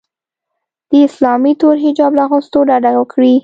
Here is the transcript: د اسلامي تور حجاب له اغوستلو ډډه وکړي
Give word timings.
د 0.89 0.91
اسلامي 1.07 1.53
تور 1.61 1.75
حجاب 1.83 2.11
له 2.17 2.21
اغوستلو 2.27 2.67
ډډه 2.69 2.91
وکړي 2.99 3.33